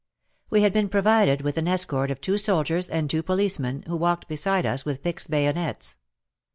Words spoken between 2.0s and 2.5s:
of two